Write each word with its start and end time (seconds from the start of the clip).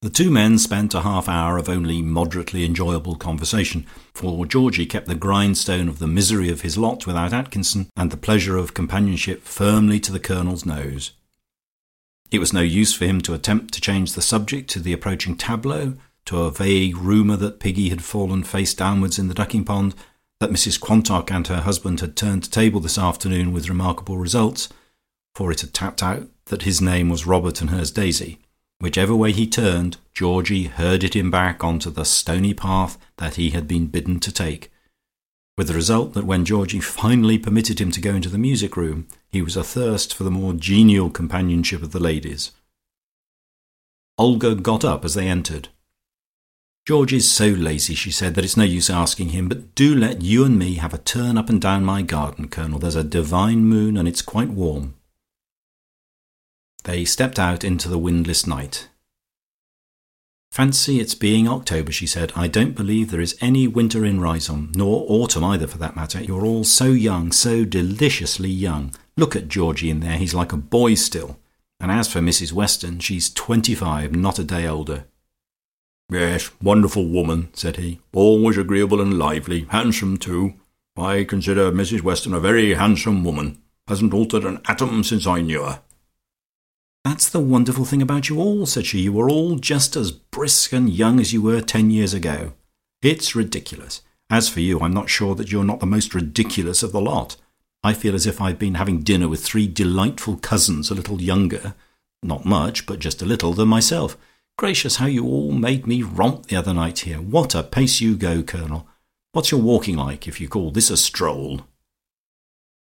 The 0.00 0.10
two 0.10 0.30
men 0.30 0.58
spent 0.58 0.94
a 0.94 1.00
half 1.00 1.28
hour 1.28 1.58
of 1.58 1.68
only 1.68 2.02
moderately 2.02 2.64
enjoyable 2.64 3.16
conversation, 3.16 3.84
for 4.14 4.46
Georgie 4.46 4.86
kept 4.86 5.08
the 5.08 5.16
grindstone 5.16 5.88
of 5.88 5.98
the 5.98 6.06
misery 6.06 6.50
of 6.50 6.60
his 6.60 6.78
lot 6.78 7.04
without 7.04 7.32
Atkinson, 7.32 7.90
and 7.96 8.12
the 8.12 8.16
pleasure 8.16 8.56
of 8.56 8.74
companionship 8.74 9.42
firmly 9.42 9.98
to 9.98 10.12
the 10.12 10.20
Colonel's 10.20 10.64
nose. 10.64 11.10
It 12.30 12.38
was 12.38 12.52
no 12.52 12.60
use 12.60 12.94
for 12.94 13.06
him 13.06 13.20
to 13.22 13.34
attempt 13.34 13.74
to 13.74 13.80
change 13.80 14.12
the 14.12 14.22
subject 14.22 14.70
to 14.70 14.78
the 14.78 14.92
approaching 14.92 15.36
tableau, 15.36 15.94
to 16.26 16.42
a 16.42 16.52
vague 16.52 16.96
rumour 16.96 17.36
that 17.36 17.58
Piggy 17.58 17.88
had 17.88 18.04
fallen 18.04 18.44
face 18.44 18.74
downwards 18.74 19.18
in 19.18 19.26
the 19.26 19.34
ducking 19.34 19.64
pond, 19.64 19.96
that 20.38 20.50
Mrs 20.50 20.78
Quantock 20.78 21.32
and 21.32 21.48
her 21.48 21.62
husband 21.62 21.98
had 21.98 22.14
turned 22.14 22.52
table 22.52 22.78
this 22.78 22.98
afternoon 22.98 23.52
with 23.52 23.68
remarkable 23.68 24.16
results, 24.16 24.68
for 25.34 25.50
it 25.50 25.62
had 25.62 25.74
tapped 25.74 26.04
out 26.04 26.28
that 26.46 26.62
his 26.62 26.80
name 26.80 27.08
was 27.08 27.26
Robert 27.26 27.60
and 27.60 27.70
hers 27.70 27.90
Daisy 27.90 28.38
Whichever 28.80 29.14
way 29.14 29.32
he 29.32 29.46
turned, 29.46 29.96
Georgie 30.14 30.64
herded 30.64 31.14
him 31.14 31.30
back 31.30 31.64
on 31.64 31.78
to 31.80 31.90
the 31.90 32.04
stony 32.04 32.54
path 32.54 32.96
that 33.16 33.34
he 33.34 33.50
had 33.50 33.66
been 33.66 33.86
bidden 33.86 34.20
to 34.20 34.32
take, 34.32 34.70
with 35.56 35.66
the 35.66 35.74
result 35.74 36.14
that 36.14 36.24
when 36.24 36.44
Georgie 36.44 36.78
finally 36.78 37.36
permitted 37.36 37.80
him 37.80 37.90
to 37.90 38.00
go 38.00 38.14
into 38.14 38.28
the 38.28 38.38
music 38.38 38.76
room, 38.76 39.08
he 39.28 39.42
was 39.42 39.56
athirst 39.56 40.14
for 40.14 40.22
the 40.22 40.30
more 40.30 40.52
genial 40.52 41.10
companionship 41.10 41.82
of 41.82 41.90
the 41.90 41.98
ladies. 41.98 42.52
Olga 44.16 44.54
got 44.54 44.84
up 44.84 45.04
as 45.04 45.14
they 45.14 45.26
entered. 45.26 45.68
"George 46.86 47.12
is 47.12 47.28
so 47.28 47.48
lazy," 47.48 47.96
she 47.96 48.12
said, 48.12 48.36
"that 48.36 48.44
it's 48.44 48.56
no 48.56 48.62
use 48.62 48.88
asking 48.88 49.30
him, 49.30 49.48
but 49.48 49.74
do 49.74 49.94
let 49.94 50.22
you 50.22 50.44
and 50.44 50.56
me 50.56 50.74
have 50.74 50.94
a 50.94 50.98
turn 50.98 51.36
up 51.36 51.48
and 51.50 51.60
down 51.60 51.84
my 51.84 52.02
garden, 52.02 52.46
Colonel. 52.46 52.78
There's 52.78 52.94
a 52.94 53.02
divine 53.02 53.64
moon, 53.64 53.96
and 53.96 54.06
it's 54.06 54.22
quite 54.22 54.50
warm. 54.50 54.94
They 56.88 57.04
stepped 57.04 57.38
out 57.38 57.64
into 57.64 57.86
the 57.86 57.98
windless 57.98 58.46
night. 58.46 58.88
"Fancy 60.50 61.00
its 61.00 61.14
being 61.14 61.46
October," 61.46 61.92
she 61.92 62.06
said. 62.06 62.32
"I 62.34 62.48
don't 62.48 62.74
believe 62.74 63.10
there 63.10 63.20
is 63.20 63.36
any 63.42 63.66
winter 63.68 64.06
in 64.06 64.20
Riseholme, 64.20 64.74
nor 64.74 65.04
autumn 65.06 65.44
either 65.44 65.66
for 65.66 65.76
that 65.76 65.96
matter. 65.96 66.22
You're 66.22 66.46
all 66.46 66.64
so 66.64 66.86
young, 66.86 67.30
so 67.30 67.66
deliciously 67.66 68.48
young. 68.48 68.94
Look 69.18 69.36
at 69.36 69.50
Georgie 69.50 69.90
in 69.90 70.00
there; 70.00 70.16
he's 70.16 70.32
like 70.32 70.54
a 70.54 70.56
boy 70.56 70.94
still, 70.94 71.38
and 71.78 71.90
as 71.92 72.10
for 72.10 72.20
Mrs 72.20 72.52
Weston, 72.52 73.00
she's 73.00 73.28
twenty 73.28 73.74
five, 73.74 74.16
not 74.16 74.38
a 74.38 74.42
day 74.44 74.66
older." 74.66 75.04
"Yes, 76.10 76.50
wonderful 76.62 77.06
woman," 77.06 77.50
said 77.52 77.76
he. 77.76 78.00
"Always 78.14 78.56
agreeable 78.56 79.02
and 79.02 79.18
lively. 79.18 79.66
Handsome 79.68 80.16
too. 80.16 80.54
I 80.96 81.24
consider 81.24 81.70
Mrs 81.70 82.00
Weston 82.00 82.32
a 82.32 82.40
very 82.40 82.72
handsome 82.72 83.24
woman. 83.24 83.58
Hasn't 83.88 84.14
altered 84.14 84.46
an 84.46 84.62
atom 84.64 85.04
since 85.04 85.26
I 85.26 85.42
knew 85.42 85.64
her. 85.64 85.82
"That's 87.08 87.30
the 87.30 87.40
wonderful 87.40 87.86
thing 87.86 88.02
about 88.02 88.28
you 88.28 88.38
all," 88.38 88.66
said 88.66 88.84
she. 88.84 89.00
"You 89.00 89.18
are 89.20 89.30
all 89.30 89.56
just 89.56 89.96
as 89.96 90.10
brisk 90.10 90.74
and 90.74 90.92
young 90.92 91.18
as 91.18 91.32
you 91.32 91.40
were 91.40 91.62
ten 91.62 91.90
years 91.90 92.12
ago. 92.12 92.52
It's 93.00 93.34
ridiculous. 93.34 94.02
As 94.28 94.50
for 94.50 94.60
you, 94.60 94.78
I'm 94.80 94.92
not 94.92 95.08
sure 95.08 95.34
that 95.36 95.50
you're 95.50 95.64
not 95.64 95.80
the 95.80 95.86
most 95.86 96.14
ridiculous 96.14 96.82
of 96.82 96.92
the 96.92 97.00
lot. 97.00 97.36
I 97.82 97.94
feel 97.94 98.14
as 98.14 98.26
if 98.26 98.42
I'd 98.42 98.58
been 98.58 98.74
having 98.74 99.00
dinner 99.00 99.26
with 99.26 99.42
three 99.42 99.66
delightful 99.66 100.36
cousins 100.36 100.90
a 100.90 100.94
little 100.94 101.22
younger 101.22 101.74
not 102.22 102.44
much, 102.44 102.84
but 102.84 102.98
just 102.98 103.22
a 103.22 103.26
little 103.26 103.54
than 103.54 103.68
myself. 103.68 104.18
Gracious, 104.58 104.96
how 104.96 105.06
you 105.06 105.24
all 105.24 105.52
made 105.52 105.86
me 105.86 106.02
romp 106.02 106.48
the 106.48 106.56
other 106.56 106.74
night 106.74 106.98
here. 107.00 107.22
What 107.22 107.54
a 107.54 107.62
pace 107.62 108.02
you 108.02 108.16
go, 108.16 108.42
Colonel. 108.42 108.86
What's 109.32 109.50
your 109.50 109.62
walking 109.62 109.96
like, 109.96 110.28
if 110.28 110.42
you 110.42 110.48
call 110.48 110.72
this 110.72 110.90
a 110.90 110.96
stroll?" 110.98 111.62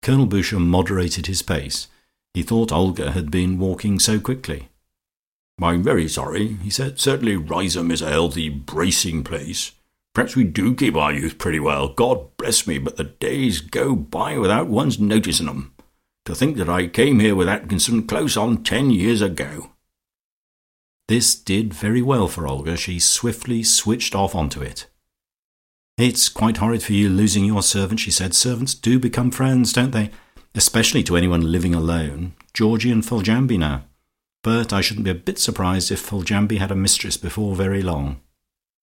Colonel 0.00 0.26
Boucher 0.26 0.60
moderated 0.60 1.26
his 1.26 1.42
pace. 1.42 1.88
He 2.34 2.42
thought 2.42 2.72
Olga 2.72 3.12
had 3.12 3.30
been 3.30 3.58
walking 3.58 3.98
so 3.98 4.18
quickly. 4.18 4.68
"I'm 5.60 5.82
very 5.82 6.08
sorry," 6.08 6.56
he 6.62 6.70
said. 6.70 6.98
"Certainly 6.98 7.36
Riseholme 7.36 7.92
is 7.92 8.02
a 8.02 8.10
healthy, 8.10 8.48
bracing 8.48 9.22
place. 9.22 9.72
Perhaps 10.14 10.34
we 10.36 10.44
do 10.44 10.74
keep 10.74 10.96
our 10.96 11.12
youth 11.12 11.38
pretty 11.38 11.60
well. 11.60 11.88
God 11.88 12.36
bless 12.36 12.66
me, 12.66 12.78
but 12.78 12.96
the 12.96 13.04
days 13.04 13.60
go 13.60 13.94
by 13.94 14.38
without 14.38 14.68
one's 14.68 14.98
noticing 14.98 15.48
'em. 15.48 15.72
To 16.24 16.34
think 16.34 16.56
that 16.56 16.68
I 16.68 16.86
came 16.86 17.20
here 17.20 17.34
with 17.34 17.48
Atkinson 17.48 18.06
close 18.06 18.36
on 18.36 18.62
ten 18.62 18.90
years 18.90 19.20
ago." 19.20 19.72
This 21.08 21.34
did 21.34 21.74
very 21.74 22.00
well 22.00 22.28
for 22.28 22.46
Olga. 22.46 22.76
She 22.76 22.98
swiftly 22.98 23.62
switched 23.62 24.14
off 24.14 24.34
onto 24.34 24.62
it. 24.62 24.86
"It's 25.98 26.28
quite 26.28 26.58
horrid 26.58 26.82
for 26.82 26.92
you 26.94 27.08
losing 27.08 27.44
your 27.44 27.62
servant," 27.62 28.00
she 28.00 28.10
said. 28.10 28.34
"Servants 28.34 28.74
do 28.74 28.98
become 28.98 29.30
friends, 29.30 29.72
don't 29.72 29.90
they? 29.92 30.10
Especially 30.54 31.02
to 31.04 31.16
anyone 31.16 31.52
living 31.52 31.74
alone. 31.74 32.34
Georgie 32.54 32.90
and 32.90 33.02
Foljambe 33.02 33.58
now. 33.58 33.84
But 34.42 34.72
I 34.72 34.80
shouldn't 34.80 35.04
be 35.04 35.10
a 35.10 35.14
bit 35.14 35.38
surprised 35.38 35.90
if 35.90 36.04
Foljambe 36.04 36.58
had 36.58 36.70
a 36.70 36.76
mistress 36.76 37.16
before 37.16 37.54
very 37.54 37.82
long." 37.82 38.20